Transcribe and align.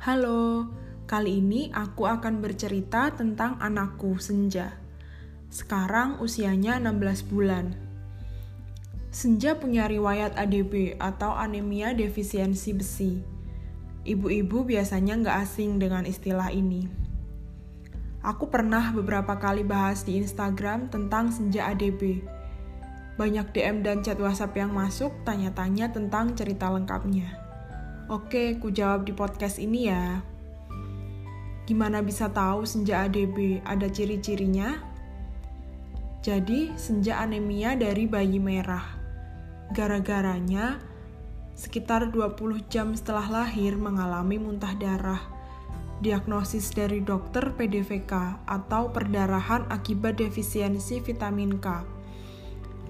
Halo, 0.00 0.64
kali 1.04 1.44
ini 1.44 1.68
aku 1.76 2.08
akan 2.08 2.40
bercerita 2.40 3.12
tentang 3.12 3.60
anakku 3.60 4.16
Senja. 4.16 4.80
Sekarang 5.52 6.18
usianya 6.24 6.80
16 6.80 7.28
bulan. 7.28 7.76
Senja 9.12 9.60
punya 9.60 9.84
riwayat 9.90 10.40
ADB 10.40 10.96
atau 10.96 11.36
anemia 11.36 11.92
defisiensi 11.92 12.70
besi. 12.72 13.20
Ibu-ibu 14.08 14.64
biasanya 14.64 15.20
nggak 15.20 15.36
asing 15.44 15.76
dengan 15.76 16.08
istilah 16.08 16.48
ini. 16.48 16.88
Aku 18.24 18.48
pernah 18.48 18.88
beberapa 18.96 19.36
kali 19.36 19.66
bahas 19.66 20.02
di 20.08 20.16
Instagram 20.16 20.88
tentang 20.88 21.28
Senja 21.28 21.68
ADB. 21.68 22.24
Banyak 23.18 23.50
DM 23.50 23.82
dan 23.82 24.02
chat 24.04 24.20
WhatsApp 24.20 24.54
yang 24.58 24.70
masuk 24.70 25.10
tanya-tanya 25.26 25.90
tentang 25.90 26.36
cerita 26.38 26.70
lengkapnya. 26.70 27.40
Oke, 28.10 28.58
ku 28.58 28.74
jawab 28.74 29.06
di 29.06 29.14
podcast 29.14 29.62
ini 29.62 29.86
ya. 29.86 30.18
Gimana 31.70 32.02
bisa 32.02 32.26
tahu 32.26 32.66
senja 32.66 33.06
ADB 33.06 33.62
ada 33.62 33.86
ciri-cirinya? 33.86 34.82
Jadi, 36.18 36.74
senja 36.74 37.22
anemia 37.22 37.78
dari 37.78 38.10
bayi 38.10 38.42
merah. 38.42 38.82
Gara-garanya, 39.70 40.82
sekitar 41.54 42.10
20 42.10 42.66
jam 42.66 42.90
setelah 42.98 43.46
lahir 43.46 43.78
mengalami 43.78 44.42
muntah 44.42 44.74
darah. 44.74 45.22
Diagnosis 46.02 46.74
dari 46.74 46.98
dokter 47.04 47.54
PDVK 47.54 48.42
atau 48.48 48.90
perdarahan 48.90 49.70
akibat 49.70 50.18
defisiensi 50.18 50.98
vitamin 50.98 51.62
K. 51.62 51.99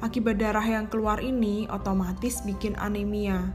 Akibat 0.00 0.40
darah 0.40 0.64
yang 0.64 0.88
keluar 0.88 1.20
ini 1.20 1.68
otomatis 1.68 2.40
bikin 2.44 2.72
anemia 2.80 3.52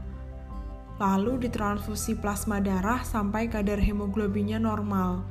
lalu 0.96 1.36
ditransfusi 1.48 2.16
plasma 2.16 2.56
darah 2.60 3.04
sampai 3.04 3.52
kadar 3.52 3.76
hemoglobinnya 3.76 4.56
normal. 4.56 5.24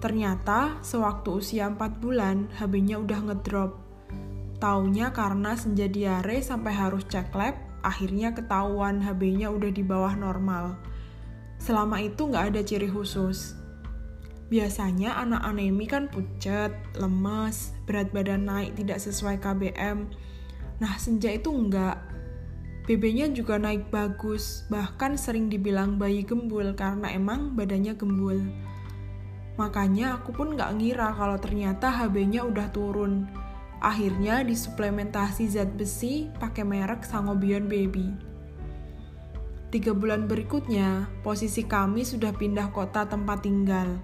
Ternyata 0.00 0.80
sewaktu 0.80 1.44
usia 1.44 1.68
4 1.68 2.00
bulan, 2.00 2.48
HB-nya 2.56 2.96
udah 3.04 3.20
ngedrop. 3.28 3.76
Taunya 4.56 5.12
karena 5.12 5.56
senja 5.56 5.84
diare 5.88 6.40
sampai 6.40 6.72
harus 6.72 7.04
cek 7.08 7.32
lab, 7.36 7.56
akhirnya 7.84 8.32
ketahuan 8.32 9.04
HB-nya 9.04 9.52
udah 9.52 9.68
di 9.72 9.84
bawah 9.84 10.16
normal. 10.16 10.80
Selama 11.60 12.00
itu 12.00 12.24
nggak 12.24 12.56
ada 12.56 12.60
ciri 12.64 12.88
khusus. 12.88 13.59
Biasanya 14.50 15.14
anak 15.14 15.46
anemi 15.46 15.86
kan 15.86 16.10
pucat, 16.10 16.74
lemes, 16.98 17.70
berat 17.86 18.10
badan 18.10 18.50
naik 18.50 18.74
tidak 18.74 18.98
sesuai 18.98 19.38
KBM. 19.38 20.10
Nah, 20.82 20.98
senja 20.98 21.30
itu 21.30 21.54
enggak. 21.54 22.02
BB-nya 22.90 23.30
juga 23.30 23.62
naik 23.62 23.94
bagus, 23.94 24.66
bahkan 24.66 25.14
sering 25.14 25.46
dibilang 25.46 26.02
bayi 26.02 26.26
gembul 26.26 26.74
karena 26.74 27.14
emang 27.14 27.54
badannya 27.54 27.94
gembul. 27.94 28.42
Makanya 29.54 30.18
aku 30.18 30.34
pun 30.34 30.58
gak 30.58 30.74
ngira 30.82 31.14
kalau 31.14 31.38
ternyata 31.38 31.86
HB-nya 31.86 32.42
udah 32.42 32.74
turun. 32.74 33.30
Akhirnya 33.78 34.42
disuplementasi 34.42 35.46
zat 35.46 35.70
besi 35.78 36.26
pakai 36.42 36.66
merek 36.66 37.06
Sangobion 37.06 37.70
Baby. 37.70 38.10
Tiga 39.70 39.94
bulan 39.94 40.26
berikutnya, 40.26 41.06
posisi 41.22 41.62
kami 41.62 42.02
sudah 42.02 42.34
pindah 42.34 42.74
kota 42.74 43.06
tempat 43.06 43.46
tinggal. 43.46 44.02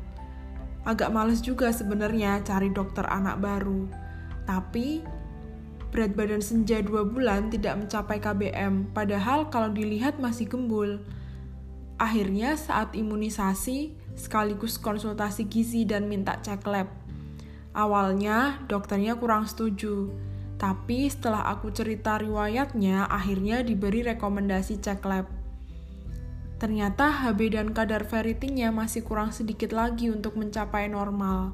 Agak 0.87 1.11
males 1.11 1.43
juga 1.43 1.75
sebenarnya 1.75 2.47
cari 2.47 2.71
dokter 2.71 3.03
anak 3.11 3.43
baru. 3.43 3.91
Tapi 4.47 5.03
berat 5.91 6.15
badan 6.15 6.39
senja 6.39 6.79
dua 6.79 7.03
bulan 7.03 7.51
tidak 7.51 7.75
mencapai 7.75 8.23
KBM, 8.23 8.95
padahal 8.95 9.51
kalau 9.51 9.75
dilihat 9.75 10.23
masih 10.23 10.47
gembul. 10.47 11.03
Akhirnya 11.99 12.55
saat 12.55 12.95
imunisasi, 12.95 13.99
sekaligus 14.15 14.79
konsultasi 14.79 15.51
gizi 15.51 15.83
dan 15.83 16.07
minta 16.07 16.39
cek 16.39 16.63
lab. 16.71 16.87
Awalnya 17.75 18.63
dokternya 18.71 19.19
kurang 19.19 19.51
setuju, 19.51 20.13
tapi 20.57 21.09
setelah 21.11 21.51
aku 21.51 21.69
cerita 21.75 22.17
riwayatnya, 22.17 23.11
akhirnya 23.11 23.61
diberi 23.67 24.07
rekomendasi 24.07 24.81
cek 24.81 25.03
lab. 25.03 25.27
Ternyata 26.57 27.13
HB 27.25 27.53
dan 27.53 27.69
kadar 27.77 28.09
ferritinnya 28.09 28.73
masih 28.73 29.05
kurang 29.05 29.29
sedikit 29.29 29.77
lagi 29.77 30.09
untuk 30.09 30.41
mencapai 30.41 30.89
normal. 30.89 31.53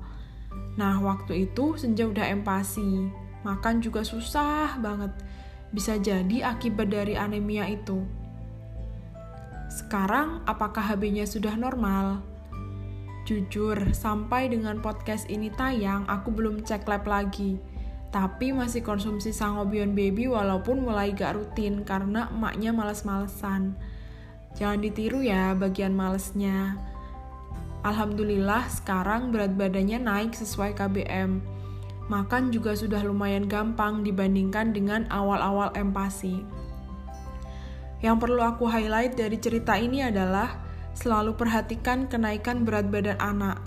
Nah, 0.79 1.03
waktu 1.03 1.51
itu 1.51 1.75
Senja 1.75 2.07
udah 2.07 2.31
empasi 2.31 3.11
makan 3.43 3.83
juga 3.83 4.07
susah 4.07 4.79
banget. 4.79 5.11
Bisa 5.75 5.99
jadi 5.99 6.55
akibat 6.55 6.89
dari 6.91 7.19
anemia 7.19 7.67
itu. 7.67 8.07
Sekarang, 9.73 10.45
apakah 10.45 10.85
HB-nya 10.95 11.25
sudah 11.25 11.57
normal? 11.57 12.21
Jujur, 13.25 13.79
sampai 13.95 14.53
dengan 14.53 14.83
podcast 14.83 15.31
ini 15.33 15.49
tayang, 15.49 16.05
aku 16.11 16.29
belum 16.35 16.67
cek 16.67 16.85
lab 16.91 17.09
lagi. 17.09 17.57
Tapi 18.13 18.53
masih 18.53 18.85
konsumsi 18.85 19.33
Sangobion 19.33 19.97
Baby 19.97 20.29
walaupun 20.29 20.85
mulai 20.85 21.17
gak 21.17 21.41
rutin 21.41 21.81
karena 21.89 22.29
emaknya 22.29 22.69
males-malesan. 22.77 23.73
Jangan 24.57 24.81
ditiru 24.85 25.25
ya 25.25 25.57
bagian 25.57 25.97
malesnya. 25.97 26.77
Alhamdulillah 27.83 28.69
sekarang 28.71 29.35
berat 29.35 29.59
badannya 29.59 29.99
naik 29.99 30.37
sesuai 30.39 30.79
KBM 30.79 31.63
makan 32.13 32.53
juga 32.53 32.77
sudah 32.77 33.01
lumayan 33.01 33.49
gampang 33.49 34.05
dibandingkan 34.05 34.77
dengan 34.77 35.09
awal-awal 35.09 35.71
empasi. 35.73 36.43
Yang 38.05 38.17
perlu 38.27 38.43
aku 38.45 38.67
highlight 38.67 39.15
dari 39.15 39.41
cerita 39.41 39.79
ini 39.81 40.05
adalah 40.05 40.59
selalu 40.93 41.39
perhatikan 41.39 42.11
kenaikan 42.11 42.69
berat 42.69 42.93
badan 42.93 43.17
anak. 43.17 43.63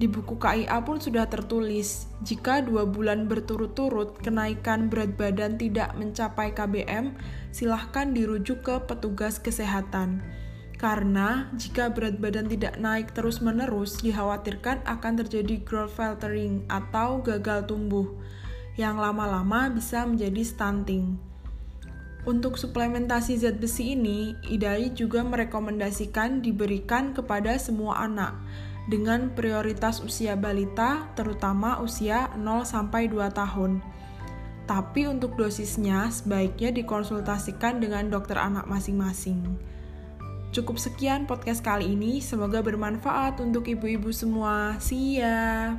Di 0.00 0.08
buku 0.08 0.40
KIA 0.40 0.80
pun 0.80 0.96
sudah 0.96 1.28
tertulis, 1.28 2.08
jika 2.24 2.64
dua 2.64 2.88
bulan 2.88 3.28
berturut-turut 3.28 4.16
kenaikan 4.24 4.88
berat 4.88 5.12
badan 5.20 5.60
tidak 5.60 5.92
mencapai 5.92 6.56
KBM, 6.56 7.20
silahkan 7.52 8.08
dirujuk 8.08 8.64
ke 8.64 8.80
petugas 8.88 9.36
kesehatan. 9.36 10.24
Karena 10.80 11.52
jika 11.52 11.92
berat 11.92 12.16
badan 12.16 12.48
tidak 12.48 12.80
naik 12.80 13.12
terus-menerus, 13.12 14.00
dikhawatirkan 14.00 14.80
akan 14.88 15.20
terjadi 15.20 15.60
growth 15.68 15.92
faltering 15.92 16.64
atau 16.72 17.20
gagal 17.20 17.68
tumbuh, 17.68 18.08
yang 18.80 18.96
lama-lama 18.96 19.68
bisa 19.68 20.08
menjadi 20.08 20.40
stunting. 20.40 21.20
Untuk 22.24 22.56
suplementasi 22.56 23.36
zat 23.36 23.60
besi 23.60 23.92
ini, 23.92 24.32
IDAI 24.48 24.96
juga 24.96 25.20
merekomendasikan 25.20 26.40
diberikan 26.40 27.12
kepada 27.12 27.60
semua 27.60 28.00
anak 28.00 28.32
dengan 28.88 29.28
prioritas 29.34 30.00
usia 30.00 30.38
balita, 30.38 31.10
terutama 31.18 31.82
usia 31.84 32.32
0-2 32.38 33.28
tahun. 33.34 33.84
Tapi 34.64 35.10
untuk 35.10 35.34
dosisnya 35.34 36.08
sebaiknya 36.14 36.70
dikonsultasikan 36.70 37.82
dengan 37.82 38.06
dokter 38.08 38.38
anak 38.38 38.70
masing-masing. 38.70 39.58
Cukup 40.50 40.78
sekian 40.78 41.26
podcast 41.26 41.62
kali 41.62 41.94
ini, 41.94 42.22
semoga 42.22 42.62
bermanfaat 42.62 43.38
untuk 43.42 43.66
ibu-ibu 43.66 44.10
semua. 44.14 44.78
See 44.82 45.22
ya! 45.22 45.74